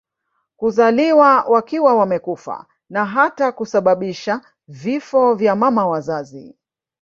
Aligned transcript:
kuzaliwa 0.57 1.41
wakiwa 1.43 1.95
wamekufa 1.95 2.65
na 2.89 3.05
hata 3.05 3.51
kusababisha 3.51 4.41
vifo 4.67 5.33
vya 5.35 5.55
mama 5.55 5.87
wazazi 5.87 6.55